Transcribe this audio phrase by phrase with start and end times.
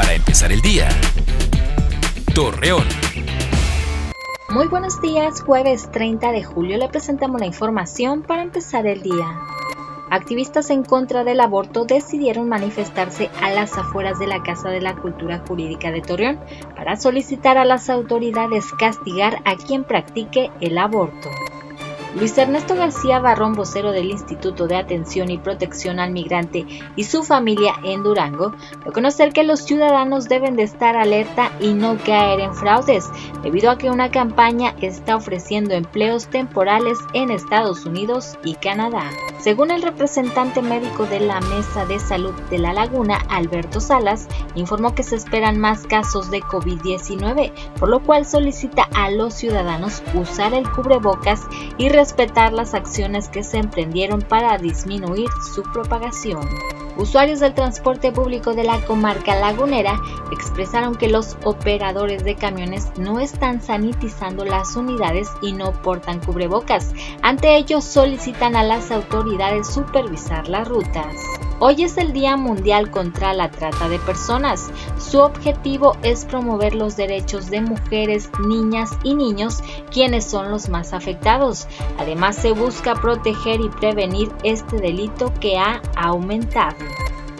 [0.00, 0.88] para empezar el día.
[2.34, 2.86] Torreón.
[4.48, 9.38] Muy buenos días, jueves 30 de julio le presentamos la información para empezar el día.
[10.08, 14.96] Activistas en contra del aborto decidieron manifestarse a las afueras de la Casa de la
[14.96, 16.40] Cultura Jurídica de Torreón
[16.74, 21.28] para solicitar a las autoridades castigar a quien practique el aborto.
[22.16, 26.66] Luis Ernesto García Barrón, vocero del Instituto de Atención y Protección al Migrante
[26.96, 28.52] y su familia en Durango,
[28.82, 33.08] dio conocer que los ciudadanos deben de estar alerta y no caer en fraudes,
[33.42, 39.04] debido a que una campaña está ofreciendo empleos temporales en Estados Unidos y Canadá.
[39.38, 44.94] Según el representante médico de la Mesa de Salud de La Laguna, Alberto Salas, informó
[44.94, 50.52] que se esperan más casos de COVID-19, por lo cual solicita a los ciudadanos usar
[50.52, 51.46] el cubrebocas
[51.78, 56.48] y respetar las acciones que se emprendieron para disminuir su propagación.
[56.96, 60.00] Usuarios del transporte público de la comarca lagunera
[60.32, 66.92] expresaron que los operadores de camiones no están sanitizando las unidades y no portan cubrebocas.
[67.22, 71.14] Ante ello solicitan a las autoridades supervisar las rutas.
[71.62, 74.70] Hoy es el Día Mundial contra la Trata de Personas.
[74.96, 79.62] Su objetivo es promover los derechos de mujeres, niñas y niños,
[79.92, 81.68] quienes son los más afectados.
[81.98, 86.76] Además, se busca proteger y prevenir este delito que ha aumentado.